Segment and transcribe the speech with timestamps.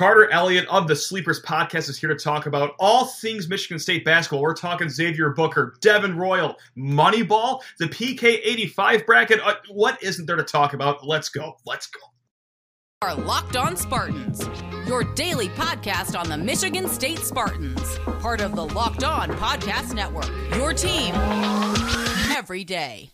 [0.00, 4.02] Carter Elliott of the Sleepers podcast is here to talk about all things Michigan State
[4.02, 4.40] basketball.
[4.40, 9.40] We're talking Xavier Booker, Devin Royal, Moneyball, the PK 85 bracket.
[9.44, 11.06] Uh, what isn't there to talk about?
[11.06, 11.58] Let's go.
[11.66, 12.00] Let's go.
[13.02, 14.48] Are Locked On Spartans,
[14.86, 20.30] your daily podcast on the Michigan State Spartans, part of the Locked On Podcast Network.
[20.56, 21.14] Your team
[22.34, 23.10] every day.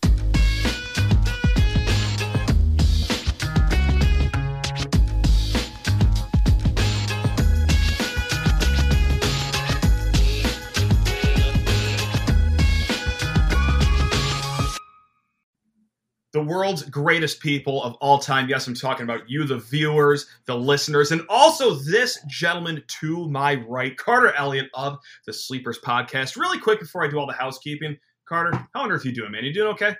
[16.37, 18.47] The world's greatest people of all time.
[18.47, 23.55] Yes, I'm talking about you, the viewers, the listeners, and also this gentleman to my
[23.67, 26.37] right, Carter Elliott of the Sleepers Podcast.
[26.37, 29.31] Really quick before I do all the housekeeping, Carter, how on earth are you doing,
[29.31, 29.45] man?
[29.45, 29.95] You doing okay?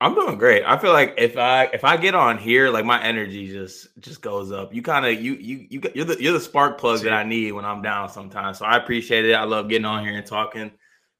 [0.00, 0.62] I'm doing great.
[0.64, 4.22] I feel like if I if I get on here, like my energy just just
[4.22, 4.72] goes up.
[4.72, 7.50] You kind of you you you you're the you're the spark plug that I need
[7.52, 8.58] when I'm down sometimes.
[8.58, 9.32] So I appreciate it.
[9.32, 10.70] I love getting on here and talking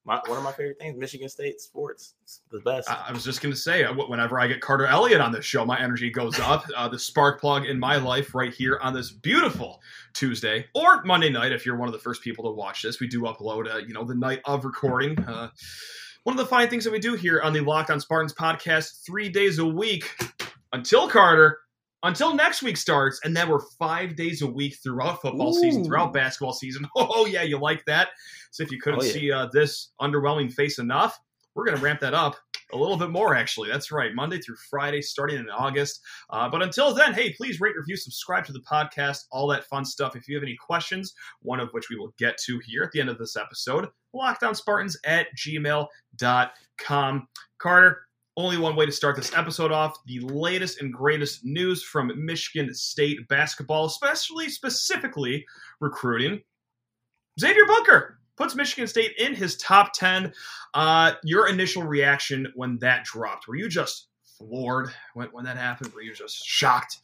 [0.05, 2.15] my, one of my favorite things, Michigan State sports.
[2.25, 2.91] It's the best.
[2.91, 5.45] I, I was just going to say, uh, whenever I get Carter Elliott on this
[5.45, 6.65] show, my energy goes up.
[6.77, 9.81] uh, the spark plug in my life right here on this beautiful
[10.13, 11.53] Tuesday or Monday night.
[11.53, 13.95] If you're one of the first people to watch this, we do upload, uh, you
[13.95, 15.19] know, the night of recording.
[15.21, 15.51] Uh,
[16.25, 19.05] one of the fine things that we do here on the Locked On Spartans podcast,
[19.05, 20.11] three days a week
[20.73, 21.59] until Carter
[22.03, 25.61] until next week starts, and then we're five days a week throughout football Ooh.
[25.61, 26.87] season, throughout basketball season.
[26.97, 28.09] Oh yeah, you like that?
[28.51, 29.13] So if you couldn't oh, yeah.
[29.13, 31.19] see uh, this underwhelming face enough,
[31.55, 32.37] we're going to ramp that up
[32.73, 33.35] a little bit more.
[33.35, 36.01] Actually, that's right, Monday through Friday, starting in August.
[36.31, 39.85] Uh, but until then, hey, please rate, review, subscribe to the podcast, all that fun
[39.85, 40.17] stuff.
[40.17, 43.01] If you have any questions, one of which we will get to here at the
[43.01, 45.89] end of this episode, lockdownspartans at gmail.com.
[47.59, 48.01] Carter,
[48.37, 52.73] only one way to start this episode off the latest and greatest news from Michigan
[52.75, 55.45] State basketball, especially specifically
[55.81, 56.41] recruiting.
[57.39, 60.33] Xavier Booker puts Michigan State in his top 10.
[60.75, 65.93] Uh, your initial reaction when that dropped, were you just floored when, when that happened?
[65.93, 66.99] Were you just shocked?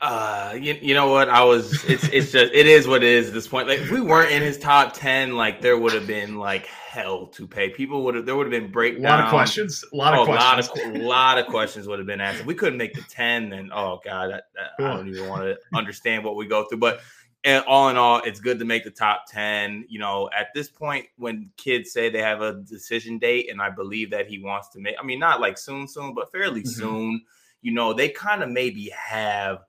[0.00, 1.28] Uh, you, you know what?
[1.28, 1.84] I was.
[1.84, 3.68] It's it's just it is what it is at this point.
[3.68, 7.26] Like if we weren't in his top ten, like there would have been like hell
[7.26, 7.68] to pay.
[7.68, 9.04] People would have there would have been breakdown.
[9.04, 9.84] A lot of questions.
[9.92, 10.68] A lot of oh, questions.
[10.68, 12.40] A lot of, lot of questions would have been asked.
[12.40, 15.42] If we couldn't make the ten, then oh god, that, that, I don't even want
[15.42, 16.78] to understand what we go through.
[16.78, 17.00] But
[17.44, 19.86] and all in all, it's good to make the top 10.
[19.88, 23.70] You know, at this point, when kids say they have a decision date, and I
[23.70, 26.68] believe that he wants to make, I mean, not like soon, soon, but fairly mm-hmm.
[26.68, 27.22] soon,
[27.62, 29.60] you know, they kind of maybe have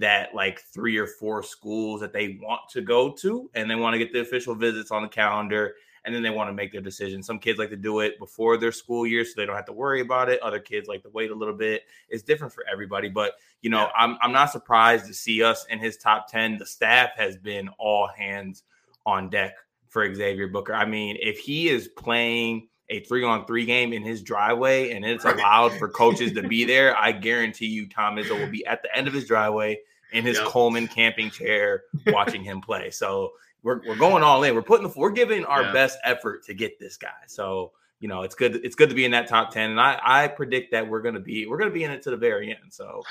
[0.00, 3.94] that like three or four schools that they want to go to and they want
[3.94, 5.74] to get the official visits on the calendar
[6.04, 7.22] and then they want to make their decision.
[7.22, 9.72] Some kids like to do it before their school year so they don't have to
[9.72, 10.40] worry about it.
[10.42, 11.82] Other kids like to wait a little bit.
[12.08, 13.90] It's different for everybody, but you know, yeah.
[13.96, 16.56] I'm I'm not surprised to see us in his top 10.
[16.56, 18.64] The staff has been all hands
[19.04, 19.54] on deck
[19.88, 20.74] for Xavier Booker.
[20.74, 25.04] I mean, if he is playing a three on three game in his driveway and
[25.04, 28.82] it's allowed for coaches to be there, I guarantee you Tom Izzo will be at
[28.82, 29.78] the end of his driveway
[30.12, 30.46] in his yep.
[30.46, 32.90] Coleman camping chair watching him play.
[32.90, 33.32] So
[33.62, 34.54] we're, we're going all in.
[34.54, 35.72] We're putting the we're giving our yeah.
[35.72, 37.08] best effort to get this guy.
[37.26, 38.56] So you know it's good.
[38.64, 41.20] It's good to be in that top ten, and I I predict that we're gonna
[41.20, 42.70] be we're gonna be in it to the very end.
[42.72, 43.02] So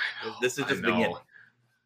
[0.42, 1.16] this is just beginning.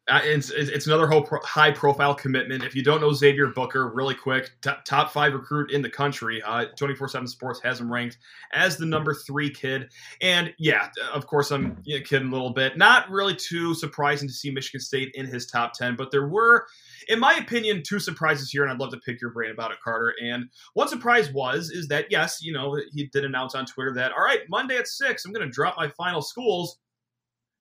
[0.06, 1.08] Uh, it's, it's another
[1.44, 2.62] high profile commitment.
[2.62, 6.42] If you don't know Xavier Booker, really quick, t- top five recruit in the country.
[6.42, 8.18] Uh, 24 7 Sports has him ranked
[8.52, 9.90] as the number three kid.
[10.20, 12.76] And yeah, of course, I'm you know, kidding a little bit.
[12.76, 16.66] Not really too surprising to see Michigan State in his top 10, but there were,
[17.08, 19.78] in my opinion, two surprises here, and I'd love to pick your brain about it,
[19.82, 20.12] Carter.
[20.22, 24.12] And one surprise was, is that yes, you know, he did announce on Twitter that,
[24.12, 26.78] all right, Monday at six, I'm going to drop my final schools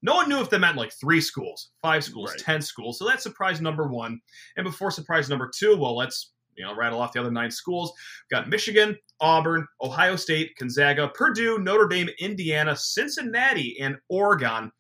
[0.03, 2.40] no one knew if they meant like three schools, five schools, right.
[2.40, 3.00] ten schools.
[3.00, 4.19] So that's surprise number one.
[4.58, 7.94] And before surprise number two, well, let's you know rattle off the other nine schools.
[8.30, 14.72] We've got Michigan, Auburn, Ohio State, Gonzaga, Purdue, Notre Dame, Indiana, Cincinnati, and Oregon.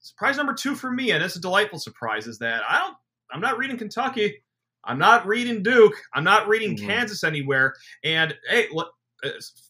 [0.00, 2.96] Surprise number two for me, and it's a delightful surprise, is that I don't.
[3.30, 4.42] I'm not reading Kentucky.
[4.84, 5.94] I'm not reading Duke.
[6.12, 6.88] I'm not reading mm-hmm.
[6.88, 7.74] Kansas anywhere.
[8.02, 8.90] And hey, look,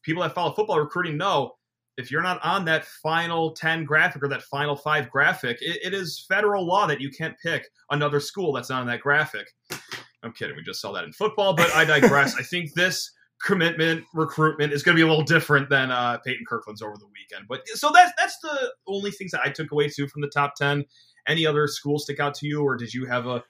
[0.02, 1.52] people that follow football recruiting know
[1.96, 5.94] if you're not on that final 10 graphic or that final five graphic, it, it
[5.94, 9.46] is federal law that you can't pick another school that's not on that graphic.
[10.22, 10.56] I'm kidding.
[10.56, 12.34] We just saw that in football, but I digress.
[12.38, 13.10] I think this
[13.44, 17.06] commitment recruitment is going to be a little different than uh, Peyton Kirkland's over the
[17.06, 17.48] weekend.
[17.48, 20.54] But so that's that's the only things that I took away too from the top
[20.56, 20.84] 10.
[21.28, 23.42] Any other schools stick out to you, or did you have a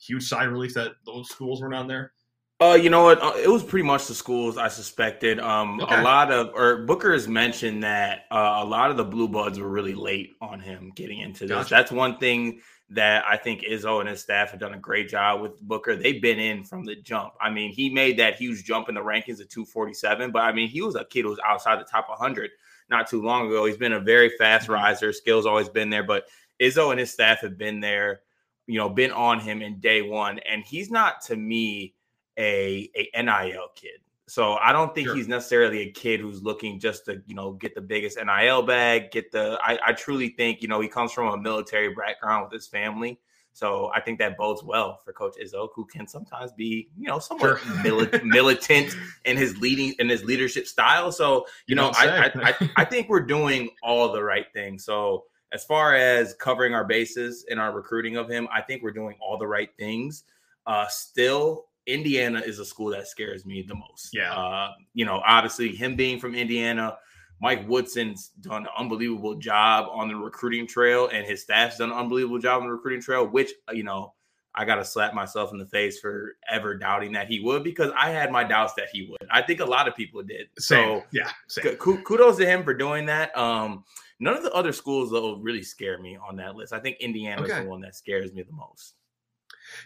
[0.00, 2.12] huge sigh of relief that those schools weren't on there?
[2.60, 3.22] Uh, you know what?
[3.22, 5.40] Uh, it was pretty much the schools I suspected.
[5.40, 5.98] Um, Okay.
[5.98, 9.58] a lot of or Booker has mentioned that uh, a lot of the blue bloods
[9.58, 11.50] were really late on him getting into this.
[11.56, 11.74] Gotcha.
[11.74, 12.60] That's one thing
[12.90, 15.96] that I think Izzo and his staff have done a great job with Booker.
[15.96, 17.32] They've been in from the jump.
[17.40, 20.68] I mean, he made that huge jump in the rankings at 247, but I mean,
[20.68, 22.50] he was a kid who was outside the top 100
[22.90, 23.64] not too long ago.
[23.64, 24.72] He's been a very fast Mm-hmm.
[24.74, 25.12] riser.
[25.14, 26.24] Skills always been there, but
[26.60, 28.20] Izzo and his staff have been there,
[28.66, 31.94] you know, been on him in day one, and he's not to me
[32.40, 34.00] a a NIL kid.
[34.26, 35.16] So I don't think Sure.
[35.16, 39.10] he's necessarily a kid who's looking just to, you know, get the biggest NIL bag,
[39.10, 42.52] get the I, I truly think, you know, he comes from a military background with
[42.52, 43.18] his family.
[43.52, 47.18] So I think that bodes well for Coach Izzo, who can sometimes be, you know,
[47.18, 47.74] somewhat Sure.
[47.82, 48.94] mili- militant
[49.24, 51.10] in his leading in his leadership style.
[51.10, 52.32] So, you, You know, I, I.
[52.50, 54.84] I I think we're doing all the right things.
[54.84, 58.92] So as far as covering our bases in our recruiting of him, I think we're
[58.92, 60.22] doing all the right things.
[60.66, 64.10] Uh, still, Indiana is a school that scares me the most.
[64.12, 64.32] Yeah.
[64.34, 66.96] Uh, you know, obviously him being from Indiana,
[67.40, 71.96] Mike Woodson's done an unbelievable job on the recruiting trail, and his staff's done an
[71.96, 74.12] unbelievable job on the recruiting trail, which, uh, you know,
[74.54, 77.92] I got to slap myself in the face for ever doubting that he would because
[77.96, 79.28] I had my doubts that he would.
[79.30, 80.48] I think a lot of people did.
[80.58, 81.00] Same.
[81.00, 81.30] So, yeah.
[81.46, 81.76] Same.
[81.76, 83.34] Kudos to him for doing that.
[83.38, 83.84] Um,
[84.18, 86.72] none of the other schools though really scare me on that list.
[86.72, 87.62] I think Indiana is Okay.
[87.62, 88.94] the one that scares me the most.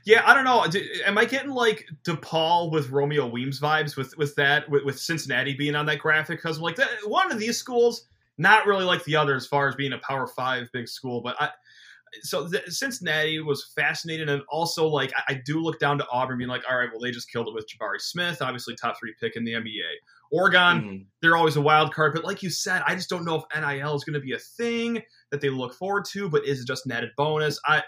[0.05, 0.65] Yeah, I don't know.
[1.07, 5.55] Am I getting like DePaul with Romeo Weems vibes with with that with, with Cincinnati
[5.55, 6.39] being on that graphic?
[6.39, 8.07] Because like that, one of these schools,
[8.39, 11.37] not really like the other as far as being a Power Five big school, but
[11.41, 11.51] I.
[12.23, 16.39] So th- Cincinnati was fascinating, and also like I, I do look down to Auburn,
[16.39, 19.13] being like, all right, well they just killed it with Jabari Smith, obviously top three
[19.21, 19.81] pick in the NBA.
[20.31, 21.07] Oregon, Mhm.
[21.21, 23.97] they're always a wild card, but like you said, I just don't know if NIL
[23.97, 26.87] is going to be a thing that they look forward to, but is it just
[26.87, 27.59] an added bonus?
[27.67, 27.83] I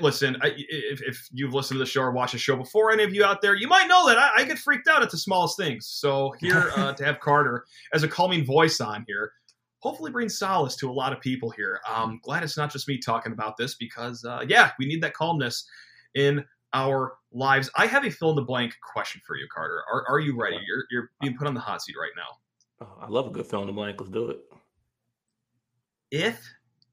[0.00, 0.36] listen.
[0.42, 3.14] I, if, if you've listened to the show or watched the show before, any of
[3.14, 5.56] you out there, you might know that I, I get freaked out at the smallest
[5.56, 5.86] things.
[5.86, 9.32] So here uh, to have Carter as a calming voice on here.
[9.80, 11.80] Hopefully, brings solace to a lot of people here.
[11.88, 15.14] Um, glad it's not just me talking about this because, uh, yeah, we need that
[15.14, 15.68] calmness
[16.14, 17.70] in our lives.
[17.76, 19.82] I have a fill in the blank question for you, Carter.
[19.92, 20.58] Are, are you ready?
[20.66, 22.86] You're, you're being put on the hot seat right now.
[22.86, 24.00] Oh, I love a good fill in the blank.
[24.00, 24.40] Let's do it.
[26.10, 26.42] If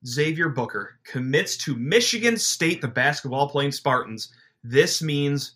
[0.05, 4.33] Xavier Booker commits to Michigan State, the basketball playing Spartans,
[4.63, 5.55] this means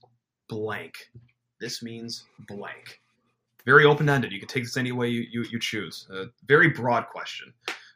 [0.49, 1.09] blank.
[1.59, 3.01] This means blank.
[3.65, 4.31] Very open ended.
[4.31, 6.07] You can take this any way you, you, you choose.
[6.11, 7.53] A very broad question,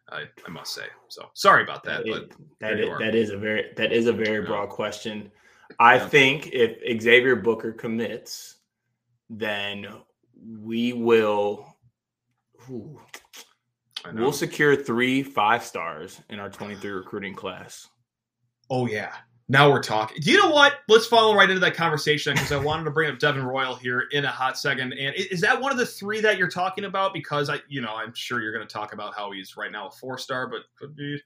[0.10, 0.86] I, I must say.
[1.08, 2.04] So sorry about that.
[2.06, 4.48] That But is, that is, that is a very that is a very Yeah.
[4.48, 5.32] broad question.
[5.80, 6.08] I Yeah.
[6.10, 8.58] think if Xavier Booker commits,
[9.30, 9.88] then
[10.60, 11.78] we will.
[12.70, 13.00] ooh.
[14.14, 17.88] We'll secure three five stars in our 23 recruiting class.
[18.70, 19.14] Oh yeah.
[19.50, 20.18] Now we're talking.
[20.22, 20.76] Do you know what?
[20.88, 24.06] Let's follow right into that conversation because I wanted to bring up Devin Royal here
[24.12, 24.94] in a hot second.
[24.94, 27.14] And is that one of the three that you're talking about?
[27.14, 29.88] Because I, you know, I'm sure you're going to talk about how he's right now
[29.90, 31.20] a four star, but could be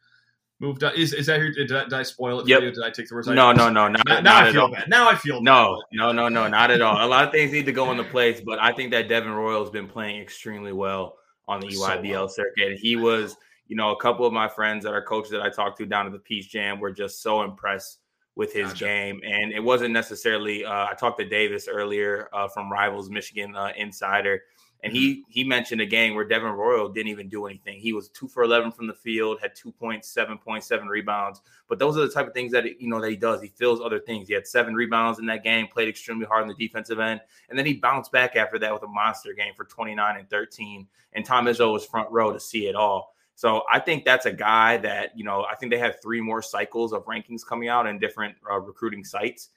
[0.59, 0.95] moved up.
[0.97, 1.51] Is is that here?
[1.53, 2.59] Did, I- did I spoil it Yep.
[2.61, 2.71] for you?
[2.71, 3.27] Did I take the words?
[3.27, 4.71] I No, no, no, not, Now, not now I at feel all.
[4.71, 4.89] bad.
[4.89, 5.97] Now I feel No, bad.
[5.99, 7.05] no, no, no, not at all.
[7.05, 9.61] A lot of things need to go into place, but I think that Devin Royal
[9.61, 12.29] has been playing extremely well on the So EYBL well.
[12.29, 12.77] circuit.
[12.77, 13.37] He was,
[13.67, 16.05] you know, a couple of my friends that are coaches that I talked to down
[16.05, 17.99] at the Peach Jam were just so impressed
[18.35, 18.85] with his Gotcha.
[18.85, 19.21] game.
[19.25, 23.71] And it wasn't necessarily, uh, I talked to Davis earlier uh, from Rivals Michigan uh,
[23.77, 24.41] Insider,
[24.83, 27.79] and he he mentioned a game where Devin Royal didn't even do anything.
[27.79, 31.41] He was two for 11 from the field, had 2.7.7 rebounds.
[31.67, 33.41] But those are the type of things that you know that he does.
[33.41, 34.27] He fills other things.
[34.27, 37.57] He had seven rebounds in that game, played extremely hard on the defensive end, and
[37.57, 40.87] then he bounced back after that with a monster game for 29 and 13.
[41.13, 43.15] And Tom Izzo was front row to see it all.
[43.35, 45.45] So I think that's a guy that you know.
[45.49, 49.03] I think they have three more cycles of rankings coming out in different uh, recruiting
[49.03, 49.49] sites.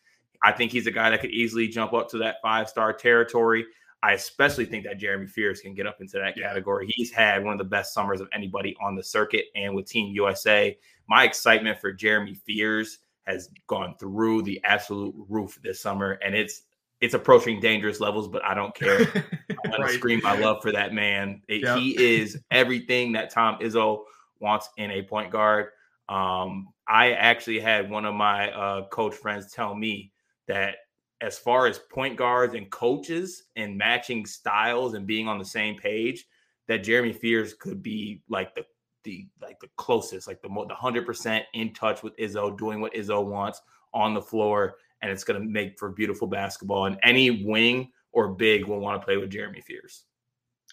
[0.42, 3.66] I think he's a guy that could easily jump up to that five star territory.
[4.02, 6.86] I especially think that Jeremy Fears can get up into that category.
[6.94, 10.14] He's had one of the best summers of anybody on the circuit, and with Team
[10.14, 10.76] USA,
[11.08, 16.62] my excitement for Jeremy Fears has gone through the absolute roof this summer, and it's
[17.00, 18.28] it's approaching dangerous levels.
[18.28, 19.00] But I don't care.
[19.00, 21.42] I want to scream my love for that man.
[21.48, 21.78] It- Yep.
[21.78, 24.04] He is everything that Tom Izzo
[24.40, 25.66] wants in a point guard.
[26.08, 30.12] Um, I actually had one of my uh, coach friends tell me
[30.46, 30.76] that
[31.20, 35.76] as far as point guards and coaches and matching styles and being on the same
[35.76, 36.26] page,
[36.68, 38.64] that Jeremy Fears could be like the
[39.04, 42.94] the like the closest, like the the hundred percent in touch with Izzo, doing what
[42.94, 43.60] Izzo wants
[43.94, 46.86] on the floor, and it's going to make for beautiful basketball.
[46.86, 50.04] And any wing or big will want to play with Jeremy Fears.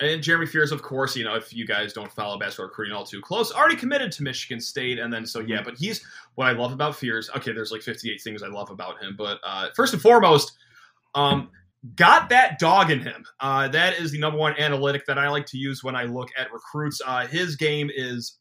[0.01, 3.05] And Jeremy Fears, of course, you know, if you guys don't follow basketball recruiting all
[3.05, 4.99] too close, already committed to Michigan State.
[4.99, 6.03] And then, so yeah, but he's
[6.35, 7.29] what I love about Fears.
[7.37, 9.15] Okay, there's like 58 things I love about him.
[9.17, 10.51] But uh, first and foremost,
[11.13, 11.49] um,
[11.95, 13.23] got that dog in him.
[13.39, 16.29] Uh, that is the number one analytic that I like to use when I look
[16.37, 17.01] at recruits.
[17.05, 18.37] Uh, his game is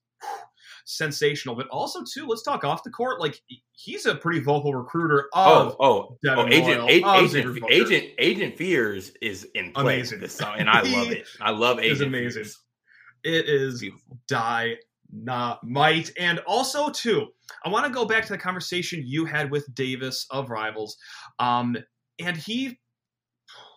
[0.85, 2.27] sensational, but also too.
[2.27, 3.21] Let's talk off the court.
[3.21, 3.41] Like
[3.73, 5.77] he's a pretty vocal recruiter of.
[5.81, 10.21] Oh, oh, oh agent, agent, agent, agent, agent Fears is in play amazing.
[10.21, 11.27] this song, and I love it.
[11.41, 11.93] I love Agent.
[11.93, 12.45] It's amazing.
[12.45, 12.61] Fears.
[13.25, 14.19] It is Beautiful.
[14.29, 14.77] die
[15.15, 16.11] not might.
[16.19, 17.29] And also, too,
[17.65, 20.97] I want to go back to the conversation you had with Davis of Rivals.
[21.39, 21.77] Um,
[22.19, 22.79] and he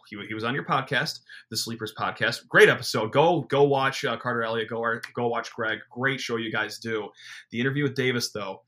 [0.09, 2.47] he, he was on your podcast, the Sleepers podcast.
[2.47, 3.11] Great episode.
[3.11, 4.69] Go go watch uh, Carter Elliott.
[4.69, 5.79] Go go watch Greg.
[5.91, 7.09] Great show you guys do.
[7.51, 8.63] The interview with Davis though.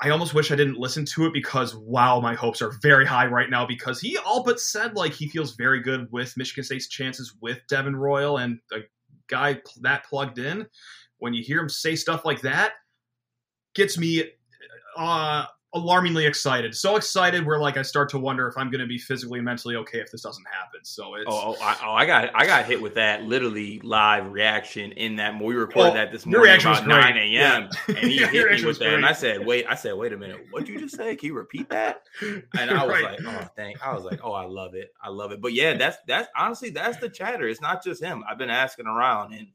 [0.00, 3.26] I almost wish I didn't listen to it because wow, my hopes are very high
[3.26, 6.88] right now because he all but said like he feels very good with Michigan State's
[6.88, 8.78] chances with Devin Royal and a
[9.28, 10.66] guy that plugged in.
[11.18, 12.72] When you hear him say stuff like that,
[13.74, 14.24] gets me
[14.96, 16.74] uh, alarmingly excited.
[16.74, 19.76] So excited where like I start to wonder if I'm going to be physically mentally
[19.76, 20.80] okay if this doesn't happen.
[20.84, 24.30] So it's oh, oh, I, oh, I got I got hit with that literally live
[24.30, 27.30] reaction in that we recorded oh, that this morning about nine a.m.
[27.32, 27.68] Yeah.
[27.88, 30.16] and he yeah, hit me with that, and I said, wait, I said, wait a
[30.16, 31.16] minute, what'd you just say?
[31.16, 32.02] Can you repeat that?
[32.58, 33.02] And I was right.
[33.02, 33.82] like, oh, thank.
[33.84, 35.40] I was like, oh, I love it, I love it.
[35.40, 37.48] But yeah, that's that's honestly that's the chatter.
[37.48, 38.22] It's not just him.
[38.28, 39.48] I've been asking around and.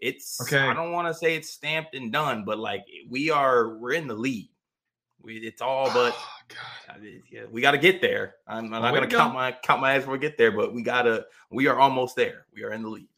[0.00, 0.60] It's okay.
[0.60, 4.06] I don't want to say it's stamped and done, but like we are, we're in
[4.06, 4.48] the lead
[5.28, 6.16] we, it's all but
[6.90, 6.94] oh,
[7.30, 8.36] yeah, we got to get there.
[8.46, 10.72] I'm, I'm not going to count my count my ass when we get there, but
[10.74, 11.26] we gotta.
[11.50, 12.46] We are almost there.
[12.52, 13.08] We are in the lead.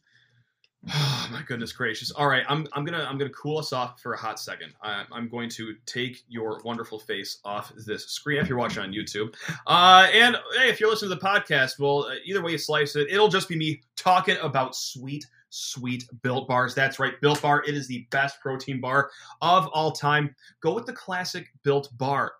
[0.93, 2.11] Oh, my goodness gracious!
[2.11, 4.73] All right, I'm, I'm gonna I'm gonna cool us off for a hot second.
[4.83, 8.91] I, I'm going to take your wonderful face off this screen if you're watching on
[8.91, 9.33] YouTube,
[9.65, 13.07] uh, and hey, if you're listening to the podcast, well, either way you slice it,
[13.09, 16.73] it'll just be me talking about sweet sweet Built Bars.
[16.73, 17.63] That's right, Built Bar.
[17.67, 20.35] It is the best protein bar of all time.
[20.61, 22.31] Go with the classic Built Bar.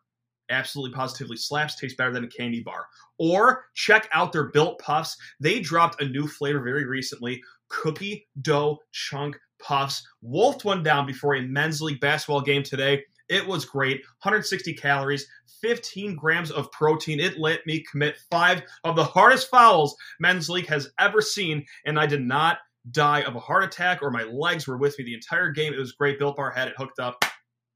[0.50, 2.88] Absolutely positively slaps, tastes better than a candy bar.
[3.20, 5.16] Or check out their Built Puffs.
[5.40, 10.06] They dropped a new flavor very recently cookie dough chunk puffs.
[10.22, 13.04] Wolfed one down before a men's league basketball game today.
[13.30, 14.02] It was great.
[14.24, 15.26] 160 calories,
[15.62, 17.22] 15 grams of protein.
[17.22, 21.98] It let me commit five of the hardest fouls men's league has ever seen, and
[21.98, 22.58] I did not
[22.90, 25.74] die of a heart attack or my legs were with me the entire game.
[25.74, 26.18] It was great.
[26.18, 27.24] Built Bar had it hooked up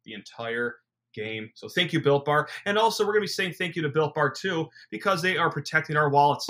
[0.03, 0.75] the entire
[1.13, 1.50] game.
[1.53, 2.47] So thank you, Built Bar.
[2.65, 5.38] And also, we're going to be saying thank you to Built Bar too because they
[5.38, 6.47] are protecting our wallets.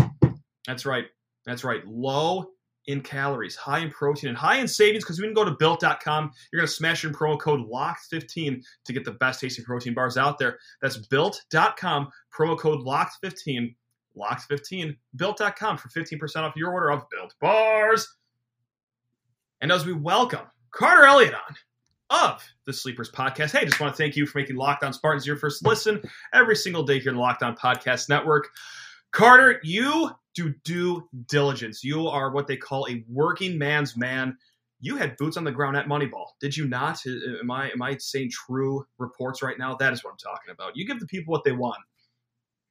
[0.66, 1.06] That's right.
[1.46, 1.86] That's right.
[1.86, 2.50] Low
[2.88, 6.32] in calories, high in protein, and high in savings because when you go to built.com,
[6.52, 10.18] you're going to smash in promo code LOCKED15 to get the best tasting protein bars
[10.18, 10.60] out there.
[10.82, 13.76] That's built.com, promo code LOCKED15,
[14.18, 18.08] LOCKED15, built.com for 15% off your order of Built Bars.
[19.62, 21.56] And as we welcome Carter Elliott on
[22.10, 25.26] of the Sleepers Podcast, hey, just want to thank you for making Locked On Spartans
[25.26, 26.02] your first listen
[26.34, 28.50] every single day here in On Podcast Network.
[29.12, 31.84] Carter, you do due diligence.
[31.86, 34.38] You are what they call a working man's man.
[34.82, 37.00] You had boots on the ground at Moneyball, did you not?
[37.06, 39.76] Am I am I saying true reports right now?
[39.76, 40.76] That is what I'm talking about.
[40.76, 41.78] You give the people what they want.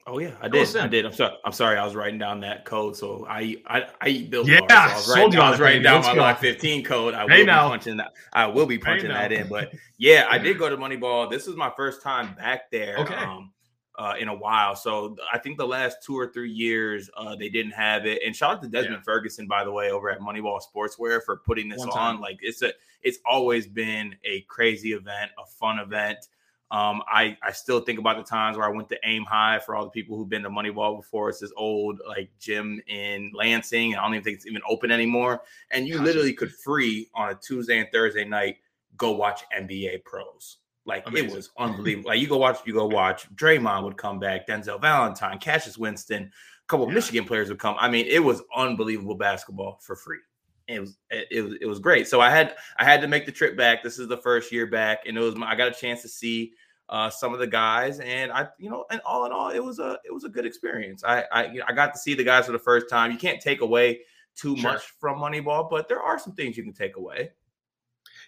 [0.07, 0.77] Oh yeah, I did.
[0.77, 1.07] I did.
[1.07, 1.37] I'm sorry.
[1.47, 1.79] I'm sorry.
[1.79, 2.95] I was writing down that code.
[2.95, 4.47] So I I, I eat Bill.
[4.47, 7.15] Yeah, so I was writing, down, I was writing down my Lock 15 code.
[7.15, 7.69] I will hey be now.
[7.69, 8.13] punching that.
[8.35, 9.49] I will be punching hey that in.
[9.49, 11.31] But yeah, I did go to Moneyball.
[11.31, 12.99] This is my first time back there.
[12.99, 13.15] Okay.
[13.15, 13.51] Um,
[13.97, 14.75] uh, in a while.
[14.75, 18.23] So I think the last two or three years uh, they didn't have it.
[18.27, 19.05] And shout out to Desmond yeah.
[19.05, 22.21] Ferguson, by the way, over at Moneyball Sportswear for putting this on.
[22.21, 26.27] Like it's a, it's always been a crazy event, a fun event.
[26.71, 29.77] Um, I, I still think about the times where I went to Aim High for
[29.77, 31.29] all the people who've been to Moneyball before.
[31.29, 35.43] It's this old like gym in Lansing, I don't even think it's even open anymore.
[35.71, 38.57] And you literally could free on a Tuesday and Thursday night
[38.97, 40.59] go watch NBA pros.
[40.87, 41.31] Like Amazing.
[41.31, 42.09] it was unbelievable.
[42.09, 43.33] Like you go watch, you go watch.
[43.35, 46.95] Draymond would come back, Denzel Valentine, Cassius Winston, a couple yeah.
[46.95, 47.77] Michigan players would come.
[47.79, 50.19] I mean, it was unbelievable basketball for free.
[50.67, 52.09] It was it was it was great.
[52.09, 53.83] So I had I had to make the trip back.
[53.83, 56.09] This is the first year back, and it was my, I got a chance to
[56.09, 56.53] see
[56.89, 59.79] uh, some of the guys, and I you know, and all in all, it was
[59.79, 61.05] a it was a good experience.
[61.05, 63.11] I I you know, I got to see the guys for the first time.
[63.11, 64.01] You can't take away
[64.37, 64.73] too sure.
[64.73, 67.31] much from Moneyball, but there are some things you can take away.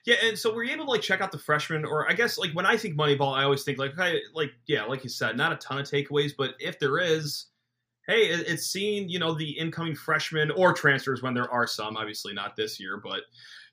[0.04, 2.38] Yeah, and so were you able to like check out the freshmen, or I guess
[2.38, 5.36] like when I think Moneyball, I always think like, okay, like yeah, like you said,
[5.36, 7.46] not a ton of takeaways, but if there is,
[8.06, 11.96] hey, it's seeing you know the incoming freshmen or transfers when there are some.
[11.96, 13.22] Obviously not this year, but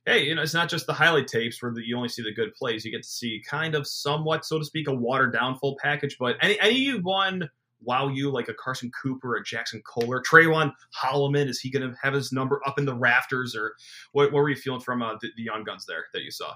[0.06, 2.34] hey, you know it's not just the highlight tapes where the, you only see the
[2.34, 2.84] good plays.
[2.84, 6.18] You get to see kind of somewhat, so to speak, a watered down full package.
[6.20, 7.50] But any anyone
[7.86, 11.48] wow you like a Carson Cooper, a Jaxon Kohler, Trayvon Holloman?
[11.48, 13.76] Is he going to have his number up in the rafters, or
[14.14, 16.54] what, what were you feeling from uh, the, the young guns there that you saw?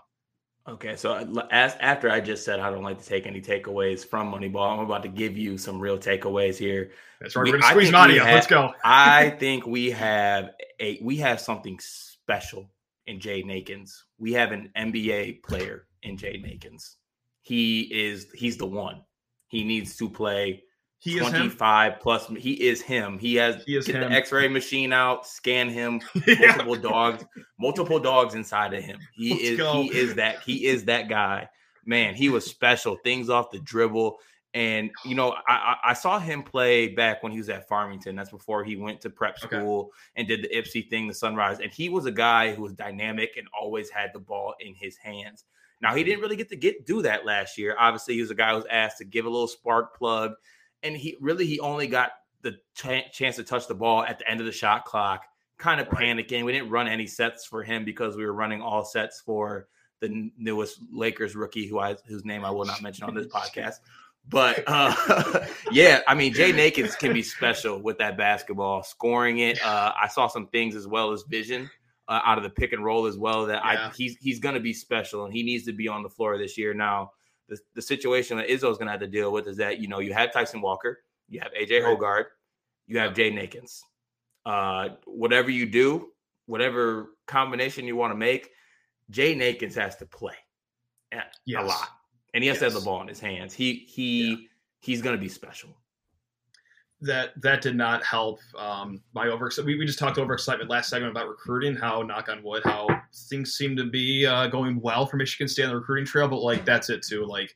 [0.68, 4.34] Okay, so as after I just said I don't like to take any takeaways from
[4.34, 6.92] Moneyball, I'm about to give you some real takeaways here.
[7.22, 7.44] That's right.
[7.44, 8.24] We, are gonna squeeze Nadia.
[8.24, 8.74] Let's go.
[8.84, 12.70] I think we have a we have something special
[13.06, 14.04] in Jay Akins.
[14.18, 16.98] We have an NBA player in Jay Akins.
[17.44, 19.04] He is he's the one.
[19.48, 20.64] He needs to play
[21.00, 22.28] he 25 plus.
[22.38, 23.20] He is him.
[23.20, 24.10] He has he get him.
[24.10, 26.02] the X-ray machine out, scan him.
[26.28, 26.56] yeah.
[26.58, 27.26] Multiple dogs,
[27.60, 29.00] multiple dogs inside of him.
[29.14, 29.82] He Let's is go.
[29.84, 31.50] he is that he is that guy.
[31.86, 32.98] Man, he was special.
[33.04, 34.18] Things off the dribble.
[34.54, 38.16] And you know, I, I saw him play back when he was at Farmington.
[38.16, 39.92] That's before he went to prep school okay.
[40.16, 41.60] and did the Ipsy thing, the Sunrise.
[41.60, 44.98] And he was a guy who was dynamic and always had the ball in his
[44.98, 45.46] hands.
[45.82, 47.76] Now he didn't really get to get do that last year.
[47.78, 50.32] Obviously, he was a guy who was asked to give a little spark plug,
[50.84, 54.30] and he really he only got the ch- chance to touch the ball at the
[54.30, 55.24] end of the shot clock.
[55.58, 56.02] Kind of right.
[56.02, 56.46] panicking.
[56.46, 59.68] We didn't run any sets for him because we were running all sets for
[60.00, 63.76] the newest Lakers rookie, who I whose name I will not mention on this podcast.
[64.30, 69.64] But uh, yeah, I mean, Jay Akins can be special with that basketball, scoring it.
[69.66, 71.70] Uh, I saw some things as well as vision
[72.08, 73.46] uh, out of the pick and roll as well.
[73.46, 73.88] That yeah.
[73.88, 76.38] I, he's he's going to be special, and he needs to be on the floor
[76.38, 76.74] this year.
[76.74, 77.12] Now,
[77.48, 80.00] the, the situation that Izzo's going to have to deal with is that you know
[80.00, 81.00] you have Tyson Walker,
[81.30, 81.98] you have AJ right.
[81.98, 82.26] Hoggard,
[82.88, 83.84] you have Jay Akins.
[84.46, 86.10] Uh, whatever you do,
[86.46, 88.50] whatever combination you want to make,
[89.10, 90.36] Jay Akins has to play
[91.46, 91.64] yes.
[91.64, 91.90] a lot,
[92.34, 92.60] and he has yes.
[92.60, 93.54] to have the ball in his hands.
[93.54, 94.36] He he yeah.
[94.80, 95.70] he's going to be special
[97.02, 99.52] that that did not help um, my over.
[99.64, 101.76] We, we just talked over excitement last segment about recruiting.
[101.76, 102.88] How knock on wood, how
[103.30, 106.28] things seem to be uh, going well for Michigan State on the recruiting trail.
[106.28, 107.26] But like that's it too.
[107.26, 107.54] Like,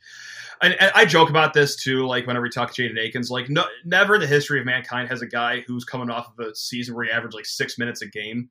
[0.62, 2.06] and, and I joke about this too.
[2.06, 5.10] Like whenever we talk to Jaden Akins, like no, never in the history of mankind
[5.10, 8.04] has a guy who's coming off of a season where he averaged like six minutes
[8.04, 8.50] a game,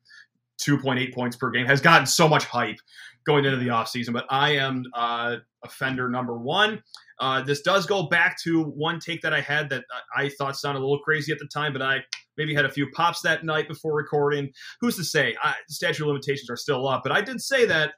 [0.58, 2.80] two point eight points per game, has gotten so much hype
[3.24, 4.12] going into the offseason.
[4.12, 6.82] But I am uh, offender number one.
[7.20, 9.84] Uh, this does go back to one take that I had that
[10.16, 11.98] I thought sounded a little crazy at the time, but I
[12.36, 14.50] maybe had a few pops that night before recording.
[14.80, 15.36] Who's to say?
[15.42, 17.92] I, statute of limitations are still up, but I did say that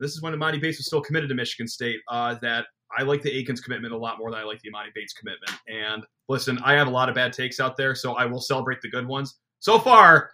[0.00, 2.00] this is when Emoni Bates was still committed to Michigan State.
[2.08, 2.66] Uh, that
[2.96, 5.52] I like the Akins commitment a lot more than I like the Emoni Bates commitment.
[5.68, 8.80] And listen, I have a lot of bad takes out there, so I will celebrate
[8.82, 9.38] the good ones.
[9.60, 10.30] So far,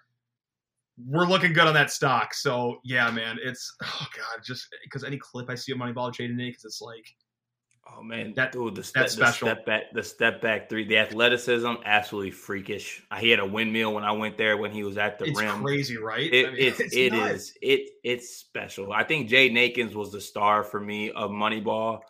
[1.06, 2.34] we're looking good on that stock.
[2.34, 6.36] So yeah, man, it's oh god, just because any clip I see of Moneyball trading
[6.36, 7.06] Jaden Akins, it's like
[7.96, 11.74] Oh man, that dude, the, step, the step back, the step back three, the athleticism,
[11.84, 13.02] absolutely freakish.
[13.18, 15.32] He had a windmill when I went there when he was at the rim.
[15.32, 15.62] it's rim.
[15.62, 16.32] Crazy, right?
[16.32, 18.92] It, I mean, it's, it's it is, it it's special.
[18.92, 22.00] I think Jay Akins was the star for me of Moneyball.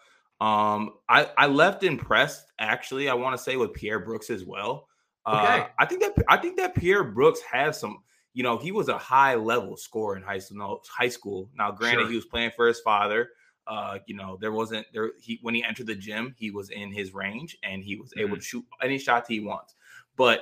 [0.40, 3.08] Um, I I left impressed actually.
[3.08, 4.88] I want to say with Pierre Brooks as well.
[5.26, 5.68] Uh, okay.
[5.78, 7.98] I think that I think that Pierre Brooks has some.
[8.32, 10.82] You know, he was a high level scorer in high school.
[10.88, 11.50] High school.
[11.56, 12.10] Now, granted, sure.
[12.10, 13.30] he was playing for his father.
[13.70, 15.12] Uh, you know, there wasn't there.
[15.20, 18.26] He when he entered the gym, he was in his range and he was mm-hmm.
[18.26, 19.76] able to shoot any shot he wants.
[20.16, 20.40] But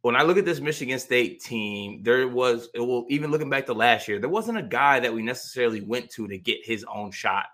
[0.00, 3.66] when I look at this Michigan State team, there was it will even looking back
[3.66, 6.82] to last year, there wasn't a guy that we necessarily went to to get his
[6.84, 7.44] own shot.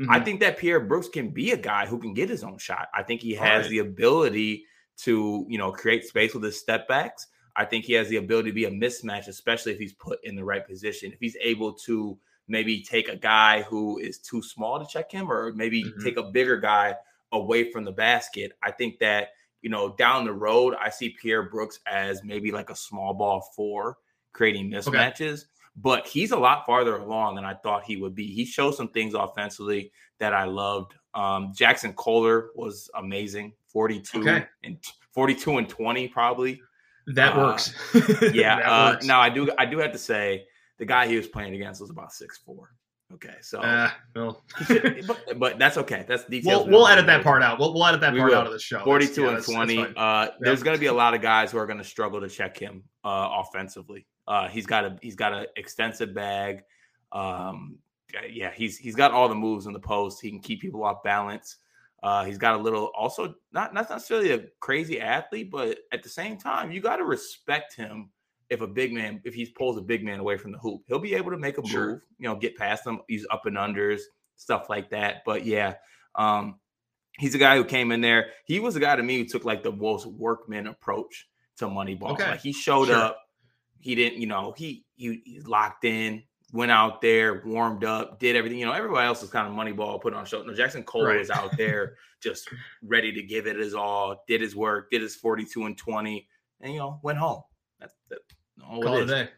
[0.00, 0.10] Mm-hmm.
[0.10, 2.88] I think that Pierre Brooks can be a guy who can get his own shot.
[2.94, 3.70] I think he has right.
[3.70, 4.64] the ability
[5.00, 7.26] to, you know, create space with his step backs.
[7.54, 10.34] I think he has the ability to be a mismatch, especially if he's put in
[10.34, 11.12] the right position.
[11.12, 12.16] If he's able to
[12.52, 16.04] maybe take a guy who is too small to check him, or maybe mm-hmm.
[16.04, 16.94] take a bigger guy
[17.32, 18.52] away from the basket.
[18.62, 19.30] I think that
[19.62, 23.40] you know down the road, I see Pierre Brooks as maybe like a small ball
[23.56, 23.96] four,
[24.32, 25.32] creating mismatches.
[25.32, 25.46] Okay.
[25.74, 28.26] But he's a lot farther along than I thought he would be.
[28.26, 30.92] He showed some things offensively that I loved.
[31.14, 34.44] Um, Jaxon Kohler was amazing, forty-two okay.
[34.62, 34.76] and
[35.12, 36.60] forty-two and twenty, probably.
[37.06, 37.74] That uh, works.
[38.34, 38.56] yeah.
[38.56, 39.06] that uh, works.
[39.06, 39.50] Now I do.
[39.58, 40.44] I do have to say
[40.82, 42.74] the guy he was playing against was about six four.
[43.14, 44.42] Okay, so uh, well,
[45.06, 46.04] but, but, that's okay.
[46.08, 46.64] That's details.
[46.66, 47.60] We'll, we'll edit that part out.
[47.60, 48.82] We'll, we'll edit that part out of the show.
[48.82, 49.76] Forty-two yeah, and twenty.
[49.76, 50.28] That's, uh.
[50.40, 52.58] There's going to be a lot of guys who are going to struggle to check
[52.58, 54.08] him uh, offensively.
[54.26, 56.64] Uh, he's got a he's got an extensive bag.
[57.12, 57.78] Um,
[58.28, 60.20] yeah, he's he's got all the moves in the post.
[60.20, 61.58] He can keep people off balance.
[62.02, 66.08] Uh, he's got a little also not not necessarily a crazy athlete, but at the
[66.08, 68.10] same time, you got to respect him
[68.52, 70.98] if a big man, if he pulls a big man away from the hoop, he'll
[70.98, 71.86] be able to make a sure.
[71.86, 74.00] move, you know, get past them, use up and unders,
[74.36, 75.22] stuff like that.
[75.24, 75.76] But yeah,
[76.14, 76.60] um,
[77.18, 78.26] he's a guy who came in there.
[78.44, 82.12] He was a guy to me who took like the most workman approach to Moneyball.
[82.12, 82.32] Okay.
[82.32, 82.96] Like he showed sure.
[82.96, 83.18] up,
[83.80, 88.36] he didn't, you know, he, he he locked in, went out there, warmed up, did
[88.36, 88.58] everything.
[88.58, 90.42] You know, everybody else was kind of Moneyball, put on show.
[90.42, 91.18] No, Jaxon Cole right.
[91.18, 92.50] was out there just
[92.82, 96.28] ready to give it his all, did his work, did his 42 and 20,
[96.60, 97.42] and you know, went home.
[97.80, 98.18] That, that
[98.66, 99.28] all Call it a day.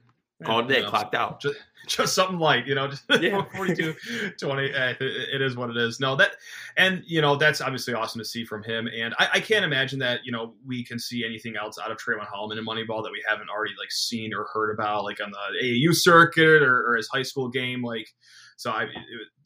[0.46, 1.40] all day, know, clocked out.
[1.40, 3.42] Just, just something light, you know, just yeah.
[3.57, 3.94] 42,
[4.40, 4.70] 20.
[4.70, 6.00] Eh, it is what it is.
[6.00, 6.33] No, that,
[6.77, 8.88] and, you know, that's obviously awesome to see from him.
[8.88, 11.98] And I, I, can't imagine that, you know, we can see anything else out of
[11.98, 15.31] Trayvon Holloman and Moneyball that we haven't already, like, seen or heard about, like, on
[15.31, 17.83] the AAU circuit or, or his high school game.
[17.83, 18.09] Like,
[18.57, 18.87] so I,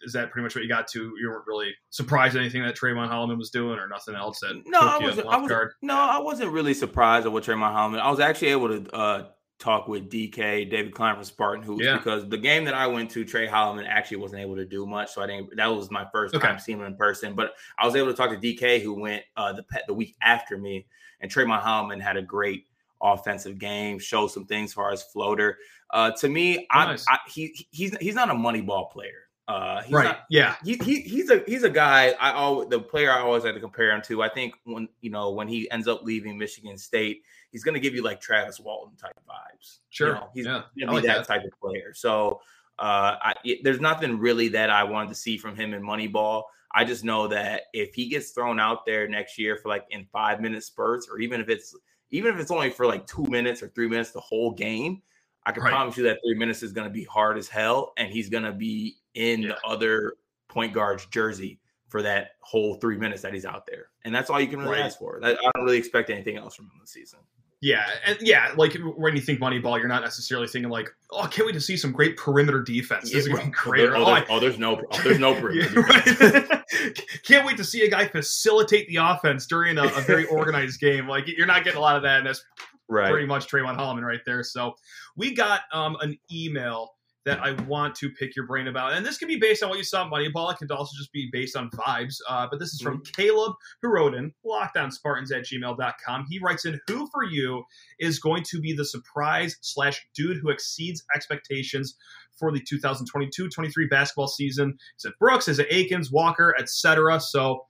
[0.03, 1.13] is that pretty much what you got to?
[1.21, 4.63] You weren't really surprised at anything that Trayvon Holloman was doing or nothing else that
[4.67, 5.51] no, I wasn't, I was,
[5.83, 8.01] no, I wasn't really surprised at what Trayvon Holloman.
[8.01, 11.97] I was actually able to, uh, talk with DK, David Klein from Spartan Hoops, yeah.
[11.97, 15.13] because the game that I went to, Trey Holloman actually wasn't able to do much.
[15.13, 16.47] So I didn't, that was my first okay.
[16.47, 17.35] time seeing him in person.
[17.35, 20.57] But I was able to talk to DK, who went uh, the the week after
[20.57, 20.87] me,
[21.21, 22.67] and Trayvon Holloman had a great
[23.03, 25.59] offensive game, showed some things as far as floater.
[25.91, 27.05] Uh, to me, nice.
[27.09, 29.29] I, I, he he's he's not a money ball player.
[29.49, 30.05] Uh, right.
[30.05, 30.57] Not, yeah.
[30.63, 32.15] He, he he's a he's a guy.
[32.21, 34.23] I always the player I always like to compare him to.
[34.23, 37.81] I think when you know when he ends up leaving Michigan State, he's going to
[37.81, 39.79] give you like Travis Walton type vibes.
[39.91, 40.09] Sure.
[40.09, 40.53] You know, he's yeah.
[40.53, 41.93] going to be like that, that, type of player.
[41.95, 42.41] So
[42.79, 46.45] uh, I, it, there's nothing really that I wanted to see from him in Moneyball.
[46.75, 50.07] I just know that if he gets thrown out there next year for like in
[50.13, 51.75] five minute spurts, or even if it's
[52.11, 55.03] even if it's only for like two minutes or three minutes the whole game,
[55.45, 55.71] I can right.
[55.71, 58.45] promise you that three minutes is going to be hard as hell, and he's going
[58.45, 59.49] to be in yeah.
[59.49, 60.15] the other
[60.49, 61.59] point guard's jersey
[61.89, 64.73] for that whole three minutes that he's out there, and that's all you can really
[64.73, 64.83] right.
[64.83, 65.21] ask for.
[65.25, 67.21] I don't really expect anything else from him this season.
[67.61, 71.27] Yeah, and yeah, like when you think Moneyball, you're not necessarily thinking like, "Oh, I
[71.27, 73.91] can't wait to see some great perimeter defense." This yeah, is great.
[73.91, 75.85] Oh, there's, oh, there's no, oh, there's no perimeter.
[75.91, 76.91] yeah,
[77.25, 81.09] can't wait to see a guy facilitate the offense during a, a very organized game.
[81.09, 82.45] Like you're not getting a lot of that, and that's
[82.89, 83.11] right.
[83.11, 84.45] pretty much Trayvon Holloman right there.
[84.45, 84.77] So
[85.17, 86.95] we got um, an email
[87.29, 88.95] that I want to pick your brain about.
[88.95, 90.51] And this can be based on what you saw in Moneyball.
[90.51, 92.17] It could also just be based on vibes.
[92.27, 93.21] Uh, but this is from mm-hmm.
[93.21, 96.25] Caleb, who wrote in lockdownspartans at gmail.com.
[96.31, 97.65] He writes in, Who for you
[98.01, 101.97] is going to be the surprise slash dude who exceeds expectations
[102.39, 104.79] for the 2022-23 basketball season?
[104.99, 105.49] Is it Brooks?
[105.49, 107.21] Is it Akins, Walker, etc.?
[107.21, 107.67] So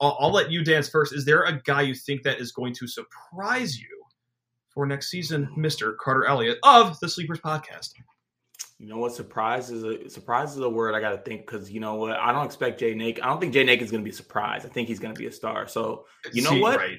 [0.00, 1.12] I'll, I'll let you dance first.
[1.12, 3.88] Is there a guy you think that is going to surprise you
[4.68, 5.96] for next season, Mr.
[6.00, 7.94] Carter Elliott of the Sleepers Podcast?
[8.82, 9.14] You know what?
[9.14, 12.16] Surprise is a surprise is a word I got to think because you know what?
[12.16, 13.22] I don't expect Jay Nake.
[13.22, 14.66] I don't think Jay Nake is going to be surprised.
[14.66, 15.68] I think he's going to be a star.
[15.68, 16.78] So you know what?
[16.78, 16.98] Right.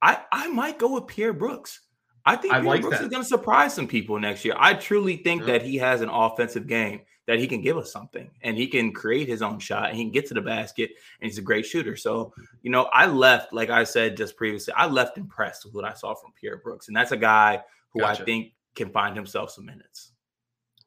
[0.00, 1.80] I I might go with Pierre Brooks.
[2.24, 3.06] I think I Pierre like Brooks that.
[3.06, 4.54] is going to surprise some people next year.
[4.56, 5.54] I truly think yeah.
[5.54, 8.92] that he has an offensive game that he can give us something and he can
[8.92, 11.66] create his own shot and he can get to the basket and he's a great
[11.66, 11.96] shooter.
[11.96, 15.84] So, you know, I left, like I said just previously, I left impressed with what
[15.84, 16.86] I saw from Pierre Brooks.
[16.86, 18.22] And that's a guy who gotcha.
[18.22, 20.12] I think can find himself some minutes.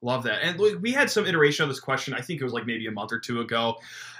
[0.04, 0.42] Love that.
[0.42, 2.16] And we had some iteration of this question.
[2.16, 3.76] I think it was like maybe a month or two ago.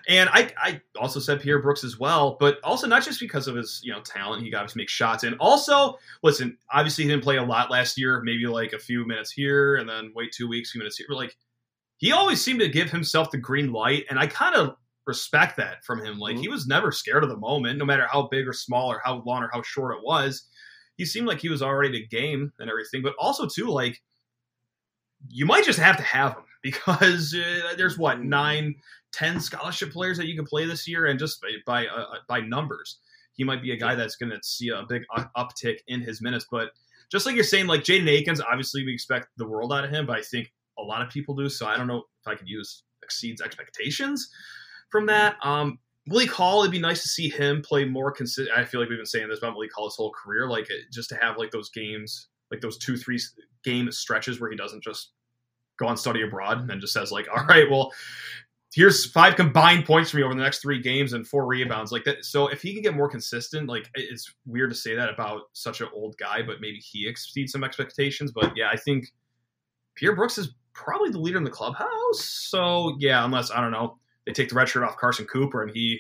[0.08, 3.56] And I, I also said Pierre Brooks as well, but also not just because of
[3.56, 4.44] his, you know, talent.
[4.44, 5.24] He got to make shots.
[5.24, 9.08] And also, listen, obviously he didn't play a lot last year, maybe like a few
[9.08, 11.08] minutes here and then wait two weeks, few minutes here.
[11.10, 11.36] Like
[11.98, 14.06] he always seemed to give himself the green light.
[14.10, 14.76] And I kind of
[15.08, 16.20] respect that from him.
[16.20, 16.44] Like mm-hmm.
[16.44, 19.24] he was never scared of the moment, no matter how big or small or how
[19.26, 20.48] long or how short it was.
[20.98, 23.02] He seemed like he was already to game and everything.
[23.02, 24.00] But also too, like
[25.30, 28.76] you might just have to have him because uh, there's what nine,
[29.12, 32.16] ten scholarship players that you can play this year, and just by by, uh, uh
[32.28, 33.00] by numbers,
[33.34, 35.04] he might be a guy that's going to see a big
[35.38, 36.46] uptick in his minutes.
[36.50, 36.72] But
[37.12, 40.06] just like you're saying, like Jaden Akins, obviously we expect the world out of him,
[40.06, 41.50] but I think a lot of people do.
[41.50, 44.30] So I don't know if I could use exceeds expectations
[44.90, 45.36] from that.
[45.44, 48.58] Um, Malik Hall, it'd be nice to see him play more consistent.
[48.58, 51.10] I feel like we've been saying this about Malik Hall his whole career, like just
[51.10, 53.20] to have like those games like those two three
[53.64, 55.12] game stretches where he doesn't just
[55.78, 57.92] go on study abroad and then just says like all right well
[58.74, 61.92] here's five combined points for me over the next three games and four rebounds.
[61.92, 65.10] Like that so if he can get more consistent like it's weird to say that
[65.10, 69.12] about such an old guy but maybe he exceeds some expectations but yeah i think
[69.96, 73.98] pierre brooks is probably the leader in the clubhouse so yeah unless i don't know
[74.26, 76.00] they take the red shirt off carson cooper and he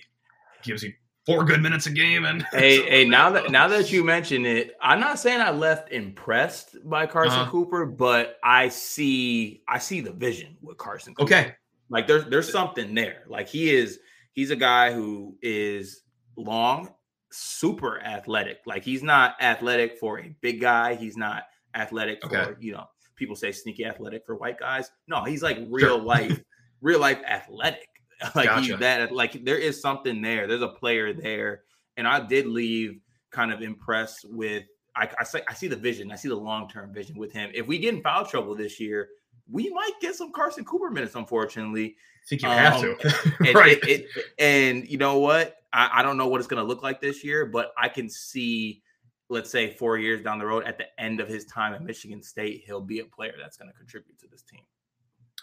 [0.64, 0.94] gives you
[1.26, 2.26] four good minutes a game.
[2.26, 5.92] And hey, hey, now that now that you mention it, I'm not saying I left
[5.92, 7.52] impressed by Carson uh-huh.
[7.52, 11.14] Cooper, but I see I see the vision with Carson.
[11.16, 11.34] Cooper.
[11.34, 11.56] Okay,
[11.90, 13.24] like there's there's something there.
[13.28, 14.00] Like he is
[14.34, 16.02] he's a guy who is
[16.36, 16.94] long,
[17.32, 18.60] super athletic.
[18.66, 20.96] Like he's not athletic for a big guy.
[20.96, 22.44] He's not athletic okay.
[22.44, 24.92] for you know people say sneaky athletic for white guys.
[25.08, 26.02] No, he's like real sure.
[26.02, 26.42] life,
[26.82, 27.88] real life athletic.
[28.36, 28.78] like gotcha.
[28.78, 30.48] that like there is something there.
[30.48, 31.64] There's a player there,
[31.98, 33.00] and I did leave
[33.32, 34.64] kind of impressed with.
[34.94, 36.12] I, I, see, I see the vision.
[36.12, 37.50] I see the long term vision with him.
[37.54, 39.10] If we get in foul trouble this year,
[39.50, 41.16] we might get some Carson Cooper minutes.
[41.16, 43.80] Unfortunately, I think you um, have to, and, right?
[43.84, 45.56] It, it, and you know what?
[45.72, 48.10] I, I don't know what it's going to look like this year, but I can
[48.10, 48.84] see
[49.32, 52.22] let's say four years down the road, at the end of his time at Michigan
[52.22, 54.60] State, he'll be a player that's going to contribute to this team.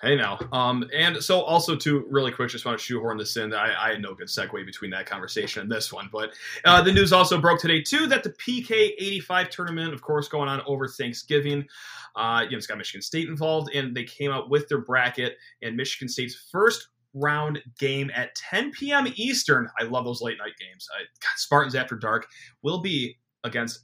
[0.01, 3.53] Hey now, um, and so also to really quick, just want to shoehorn this in.
[3.53, 6.31] I, I had no good segue between that conversation and this one, but
[6.65, 10.49] uh, the news also broke today too that the PK 85 tournament, of course, going
[10.49, 11.67] on over Thanksgiving.
[12.15, 15.37] Uh, you know, it's got Michigan State involved, and they came out with their bracket,
[15.63, 19.13] and Michigan State's first round game at 10 p.m.
[19.17, 19.69] Eastern.
[19.81, 20.87] I love those late night games.
[20.97, 22.29] I, God, Spartans After Dark
[22.63, 23.81] will be against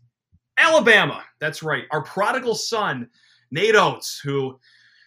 [0.58, 1.24] Alabama.
[1.40, 3.08] That's right, our prodigal son,
[3.50, 4.60] Nate Oates, who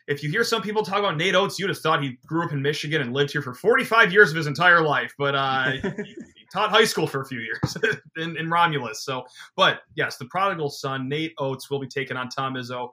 [0.08, 2.54] if you hear some people talk about Nate Oates, you'd have thought he grew up
[2.54, 5.14] in Michigan and lived here for 45 years of his entire life.
[5.18, 6.16] But uh, he, he,
[6.54, 7.78] taught high school for a few years
[8.16, 9.04] in, in, Romulus.
[9.04, 9.26] So,
[9.58, 12.90] but yes, the prodigal son, Nate Oates will be taking on Tom Izzo,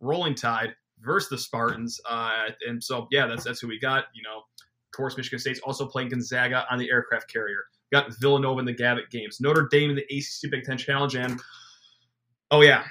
[0.00, 2.00] Rolling Tide versus the Spartans.
[2.08, 4.06] Uh, and so, yeah, that's that's who we got.
[4.12, 7.64] You know, of course, Michigan State's also playing Gonzaga on the aircraft carrier.
[7.92, 11.14] We got Villanova in the Gavitt games, Notre Dame in the ACC Big Ten Challenge,
[11.14, 11.40] and
[12.50, 12.84] oh yeah,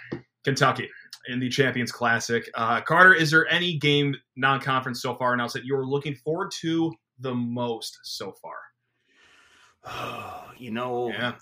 [0.45, 0.89] Kentucky
[1.27, 2.49] in the Champions Classic.
[2.53, 6.93] Uh, Carter, is there any game non-conference so far announced that you're looking forward to
[7.19, 8.55] the most so far?
[10.57, 11.33] you know, yeah,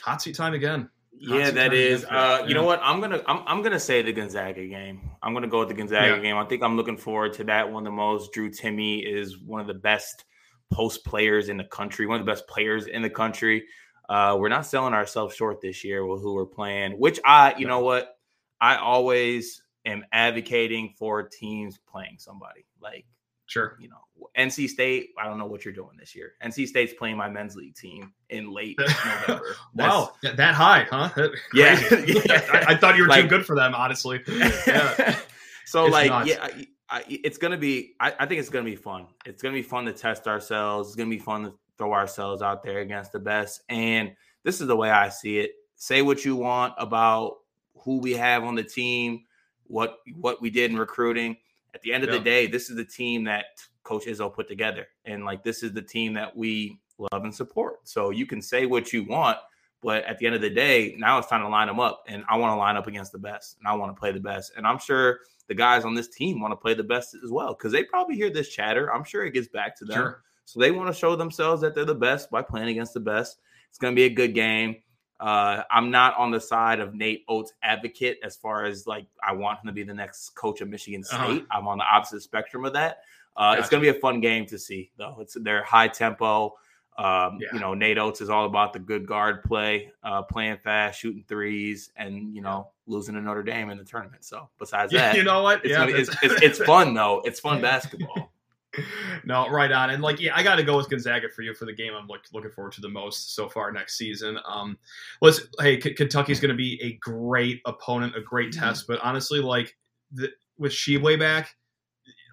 [0.00, 0.88] hot seat time again.
[1.28, 2.04] Hot yeah, that is.
[2.04, 2.46] Uh, yeah.
[2.46, 2.80] You know what?
[2.82, 5.10] I'm gonna I'm, I'm gonna say the Gonzaga game.
[5.22, 6.22] I'm gonna go with the Gonzaga yeah.
[6.22, 6.36] game.
[6.36, 8.32] I think I'm looking forward to that one the most.
[8.32, 10.24] Drew Timme is one of the best
[10.72, 13.64] post players in the country, one of the best players in the country.
[14.08, 17.66] Uh, we're not selling ourselves short this year with who we're playing, which I, you
[17.66, 18.16] know what,
[18.62, 22.64] I always am advocating for teams playing somebody.
[22.80, 23.04] Like,
[23.46, 23.96] sure, you know,
[24.38, 25.08] NC State.
[25.18, 26.34] I don't know what you're doing this year.
[26.44, 29.56] NC State's playing my men's league team in late November.
[29.74, 31.10] wow, that high, huh?
[31.54, 32.20] yeah, yeah.
[32.52, 34.22] I, I, thought you were like, too good for them, honestly.
[34.28, 35.18] Yeah.
[35.66, 36.26] so, it's like, not.
[36.26, 36.38] yeah.
[36.40, 37.94] I, I, it's gonna be.
[37.98, 39.08] I, I think it's gonna be fun.
[39.26, 40.90] It's gonna be fun to test ourselves.
[40.90, 43.62] It's gonna be fun to throw ourselves out there against the best.
[43.68, 44.12] And
[44.44, 45.50] this is the way I see it.
[45.74, 47.38] Say what you want about
[47.84, 49.24] who we have on the team,
[49.64, 51.36] what what we did in recruiting.
[51.74, 52.18] At the end of yeah.
[52.18, 53.46] the day, this is the team that
[53.82, 57.88] Coach Izzo put together, and like this is the team that we love and support.
[57.88, 59.38] So you can say what you want,
[59.80, 62.24] but at the end of the day, now it's time to line them up, and
[62.28, 64.52] I want to line up against the best, and I want to play the best,
[64.56, 67.54] and I'm sure the guys on this team want to play the best as well
[67.54, 68.92] because they probably hear this chatter.
[68.94, 70.22] I'm sure it gets back to them, sure.
[70.44, 73.38] so they want to show themselves that they're the best by playing against the best.
[73.68, 74.76] It's going to be a good game.
[75.22, 79.32] Uh, I'm not on the side of Nate Oates' advocate as far as like I
[79.32, 81.24] want him to be the next coach of Michigan uh-huh.
[81.24, 81.42] State.
[81.42, 81.58] Uh-huh.
[81.58, 83.02] I'm on the opposite spectrum of that.
[83.36, 83.60] Uh, gotcha.
[83.60, 85.18] It's going to be a fun game to see, though.
[85.20, 86.56] It's they're high tempo.
[86.98, 87.48] Um, yeah.
[87.54, 91.24] You know, Nate Oates is all about the good guard play, uh, playing fast, shooting
[91.28, 94.24] threes, and you know, losing to Notre Dame in the tournament.
[94.24, 95.64] So, besides that, you know what?
[95.64, 97.22] It's, yeah, it's, it's, it's, fun though.
[97.24, 98.31] It's fun basketball
[99.24, 99.90] no, right on.
[99.90, 102.06] And like, yeah, I got to go with Gonzaga for you for the game I'm
[102.06, 104.38] look, looking forward to the most so far next season.
[104.46, 104.78] Um,
[105.20, 108.64] was hey, K- Kentucky's going to be a great opponent, a great mm-hmm.
[108.64, 108.86] test.
[108.86, 109.76] But honestly, like
[110.12, 111.54] the, with Tshiebwe back,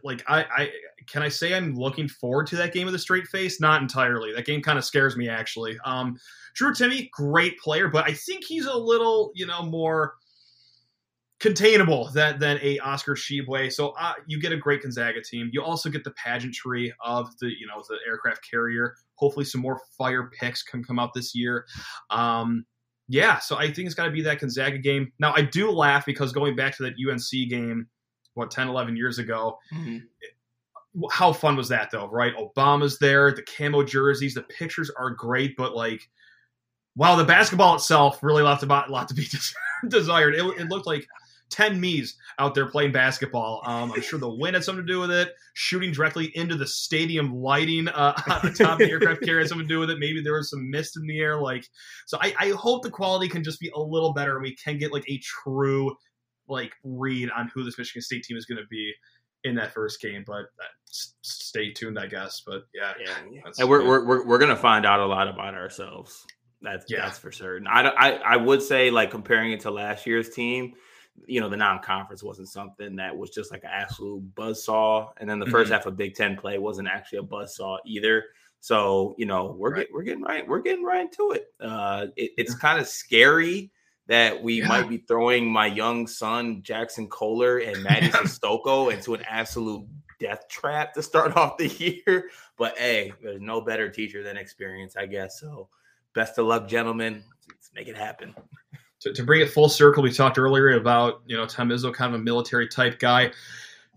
[0.03, 0.69] like I, I
[1.07, 3.59] can I say I'm looking forward to that game with a straight face?
[3.59, 4.33] Not entirely.
[4.33, 5.77] That game kind of scares me actually.
[5.83, 6.17] Um,
[6.55, 10.13] Drew Timme, great player, but I think he's a little, you know, more
[11.39, 13.71] containable than, than a Oscar Tshiebwe.
[13.71, 15.49] So uh, you get a great Gonzaga team.
[15.53, 18.95] You also get the pageantry of the you know the aircraft carrier.
[19.15, 21.65] Hopefully, some more fire picks can come out this year.
[22.09, 22.65] Um,
[23.07, 25.11] yeah, so I think it's got to be that Gonzaga game.
[25.19, 27.87] Now I do laugh because going back to that UNC game,
[28.39, 29.57] what 10, 11 years ago.
[29.73, 31.05] Mm-hmm.
[31.11, 32.33] How fun was that though, right?
[32.35, 36.01] Obama's there, the camo jerseys, the pictures are great, but like,
[36.95, 39.27] wow, the basketball itself really left a lot to be
[39.87, 40.35] desired.
[40.35, 41.07] It, it looked like
[41.49, 43.61] 10 me's out there playing basketball.
[43.65, 45.33] Um, I'm sure the wind had something to do with it.
[45.53, 49.49] Shooting directly into the stadium lighting uh, on the top of the aircraft carrier had
[49.49, 49.99] something to do with it.
[49.99, 51.41] Maybe there was some mist in the air.
[51.41, 51.65] Like,
[52.05, 54.77] so I, I hope the quality can just be a little better and we can
[54.77, 55.95] get like a true
[56.47, 58.91] like read on who this Michigan State team is going to be
[59.43, 60.23] in that first game.
[60.25, 62.41] But uh, stay tuned, I guess.
[62.45, 63.41] But yeah, yeah.
[63.57, 66.25] and we're, we're we're we're gonna find out a lot about ourselves.
[66.61, 67.05] That's yeah.
[67.05, 67.67] that's for certain.
[67.67, 70.73] I, I I would say like comparing it to last year's team
[71.27, 75.09] you know, the non-conference wasn't something that was just like an absolute buzz saw.
[75.17, 75.71] And then the 1st mm-hmm.
[75.73, 78.25] half of Big Ten play wasn't actually a buzz saw either.
[78.59, 79.87] So, you know, we're right.
[79.87, 81.47] Get, we're getting right, we're getting right into it.
[81.59, 82.59] Uh it, it's yeah.
[82.59, 83.71] kind of scary
[84.07, 84.67] that we yeah.
[84.67, 89.85] might be throwing my young son Jaxon Kohler and Mady Sissoko into an absolute
[90.19, 92.29] death trap to start off the year.
[92.57, 95.39] But hey, there's no better teacher than experience, I guess.
[95.39, 95.69] So
[96.13, 97.23] best of luck, gentlemen.
[97.47, 98.35] Let's make it happen
[99.01, 102.13] to, to bring it full circle, we talked earlier about you know Tom Izzo, kind
[102.13, 103.31] of a military type guy.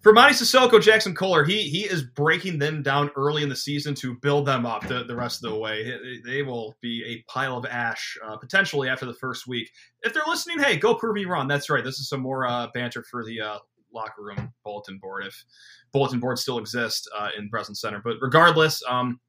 [0.03, 3.95] For Monty Sissoko, Jaxon Kohler, he he is breaking them down early in the season
[3.97, 6.21] to build them up the, the rest of the way.
[6.25, 9.71] They will be a pile of ash uh, potentially after the first week.
[10.03, 11.47] If they're listening, hey, go prove me wrong.
[11.47, 11.85] That's right.
[11.85, 13.59] This is some more uh, banter for the uh,
[13.95, 15.45] locker room bulletin board if
[15.93, 18.01] bulletin boards still exist uh, in Breslin Center.
[18.03, 19.21] But regardless, um,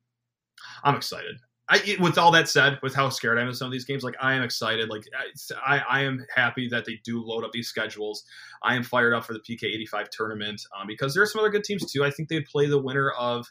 [0.83, 1.35] I'm excited.
[1.69, 4.03] I, with all that said, with how scared I am of some of these games,
[4.03, 4.89] like I am excited.
[4.89, 5.03] Like
[5.65, 8.23] I, I am happy that they do load up these schedules.
[8.61, 11.49] I am fired up for the PK 85 tournament um, because there are some other
[11.49, 12.03] good teams too.
[12.03, 13.47] I think they'd play the winner of.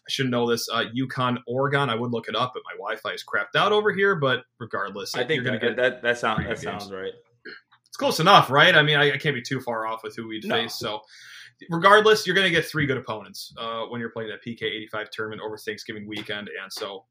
[0.00, 0.68] I should know this.
[0.70, 1.88] Uh, UConn, Oregon.
[1.88, 4.16] I would look it up, but my Wi-Fi is crapped out over here.
[4.16, 7.12] But regardless, I think that, that, that sounds that sounds right.
[7.86, 8.74] It's close enough, right?
[8.74, 10.54] I mean, I, I can't be too far off with who we'd no.
[10.54, 10.78] face.
[10.78, 11.00] So
[11.70, 15.10] regardless, you're going to get three good opponents uh, when you're playing that PK 85
[15.10, 16.48] tournament over Thanksgiving weekend.
[16.62, 17.04] And so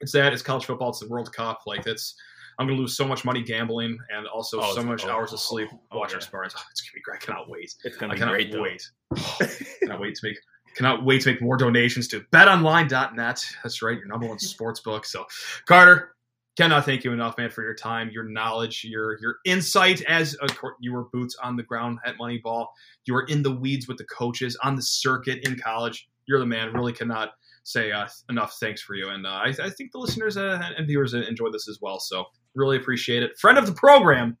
[0.00, 1.62] it's that, it's college football, it's the World Cup.
[1.66, 2.14] Like, that's,
[2.58, 5.32] I'm going to lose so much money gambling and also oh, so much oh, hours
[5.32, 6.26] of sleep oh, oh watching yeah.
[6.26, 6.54] Spartans.
[6.56, 7.22] Oh, it's going to be great.
[7.22, 7.74] I cannot wait.
[7.84, 8.60] It's going to be great.
[8.60, 8.90] Wait.
[9.80, 10.38] cannot wait to make.
[10.74, 13.46] Cannot wait to make more donations to betonline.net.
[13.64, 15.06] That's right, your number one sports book.
[15.06, 15.24] So,
[15.66, 16.14] Carter,
[16.56, 20.48] cannot thank you enough, man, for your time, your knowledge, your your insight as a,
[20.78, 22.66] you were boots on the ground at Moneyball.
[23.06, 26.08] You were in the weeds with the coaches on the circuit in college.
[26.26, 26.72] You're the man.
[26.72, 27.30] Really cannot
[27.68, 29.10] say uh, enough thanks for you.
[29.10, 32.00] And uh, I, I, think the listeners uh, and viewers enjoy this as well.
[32.00, 33.38] So really appreciate it.
[33.38, 34.36] Friend of the program,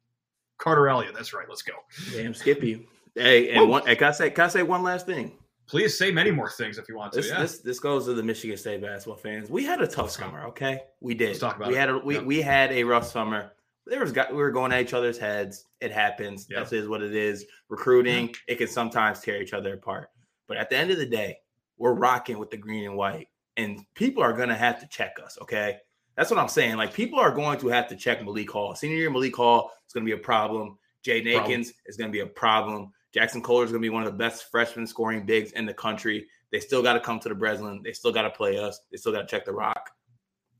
[0.58, 1.14] Carter Elliott.
[1.14, 1.46] That's right.
[1.48, 1.74] Let's go.
[2.12, 2.86] Damn, Skippy.
[3.14, 5.38] Hey, and one, can I say can I say one last thing?
[5.68, 7.20] please say many more things if you want to.
[7.20, 7.40] This, yeah.
[7.40, 9.48] this, this goes to the Michigan State basketball fans.
[9.48, 10.80] We had a tough summer, okay?
[11.00, 11.28] We did.
[11.28, 11.78] Let's talk about we it.
[11.78, 12.22] had a we, yeah.
[12.22, 13.52] we had a rough summer.
[13.86, 15.64] There was we were going at each other's heads.
[15.80, 16.46] It happens.
[16.50, 16.64] Yeah.
[16.64, 17.46] That is what it is.
[17.68, 20.08] Recruiting, it can sometimes tear each other apart.
[20.46, 21.38] But at the end of the day,
[21.78, 23.28] we're rocking with the green and white.
[23.56, 25.78] And people are gonna have to check us, okay?
[26.16, 26.76] That's what I'm saying.
[26.76, 28.74] Like people are going to have to check Malik Hall.
[28.74, 30.78] Senior year Malik Hall is gonna be a problem.
[31.04, 32.92] Jaden Akins is gonna be a problem.
[33.14, 35.74] Jaxon Kohler is going to be one of the best freshman scoring bigs in the
[35.74, 36.26] country.
[36.52, 37.80] They still got to come to the Breslin.
[37.82, 38.80] They still got to play us.
[38.90, 39.90] They still got to check the rock.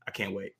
[0.07, 0.53] I can't wait.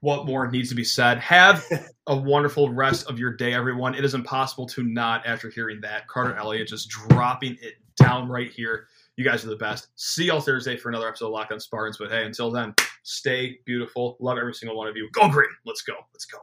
[0.00, 1.18] What more needs to be said?
[1.18, 1.64] Have
[2.06, 3.94] a wonderful rest of your day, everyone.
[3.94, 6.06] It is impossible to not after hearing that.
[6.06, 8.86] Carter Elliott just dropping it down right here.
[9.20, 9.88] You guys are the best.
[9.96, 11.98] See y'all Thursday for another episode of Locked On Spartans.
[11.98, 14.16] But hey, until then, stay beautiful.
[14.18, 15.10] Love every single one of you.
[15.12, 15.50] Go green.
[15.66, 15.92] Let's go.
[16.14, 16.38] Let's go.